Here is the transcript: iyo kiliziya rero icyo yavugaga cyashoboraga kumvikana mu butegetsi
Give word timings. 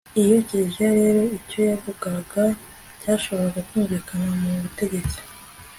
iyo 0.21 0.37
kiliziya 0.47 0.89
rero 0.99 1.21
icyo 1.37 1.59
yavugaga 1.69 2.43
cyashoboraga 3.01 3.61
kumvikana 3.69 4.27
mu 4.41 4.51
butegetsi 4.63 5.19